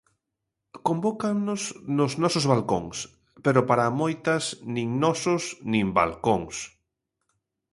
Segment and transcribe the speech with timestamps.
[0.87, 1.61] Convócannos
[1.97, 2.97] nos nosos balcóns,
[3.45, 4.43] pero para moitas
[4.75, 6.55] nin nosos, nin balcóns.